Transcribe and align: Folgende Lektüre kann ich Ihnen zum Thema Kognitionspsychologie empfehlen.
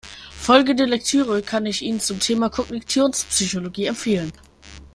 Folgende 0.31 0.85
Lektüre 0.85 1.43
kann 1.43 1.67
ich 1.67 1.83
Ihnen 1.83 1.99
zum 1.99 2.19
Thema 2.19 2.49
Kognitionspsychologie 2.49 3.85
empfehlen. 3.85 4.31